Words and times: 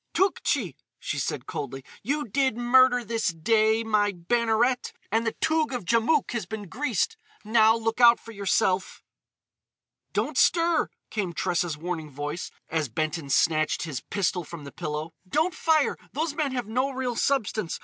"Tougtchi!" 0.15 0.77
she 0.99 1.19
said 1.19 1.45
coldly, 1.45 1.83
"you 2.01 2.27
did 2.27 2.57
murder 2.57 3.03
this 3.05 3.27
day, 3.27 3.83
my 3.83 4.11
Banneret, 4.11 4.93
and 5.11 5.27
the 5.27 5.33
Toug 5.39 5.73
of 5.75 5.85
Djamouk 5.85 6.31
has 6.31 6.47
been 6.47 6.67
greased. 6.67 7.17
Now 7.45 7.75
look 7.75 8.01
out 8.01 8.19
for 8.19 8.31
yourself!" 8.31 9.03
"Don't 10.11 10.39
stir!" 10.39 10.87
came 11.11 11.33
Tressa's 11.33 11.77
warning 11.77 12.09
voice, 12.09 12.49
as 12.67 12.89
Benton 12.89 13.29
snatched 13.29 13.83
his 13.83 14.01
pistol 14.01 14.43
from 14.43 14.63
the 14.63 14.71
pillow. 14.71 15.13
"Don't 15.29 15.53
fire! 15.53 15.95
Those 16.13 16.33
men 16.33 16.51
have 16.53 16.65
no 16.65 16.89
real 16.89 17.15
substance! 17.15 17.79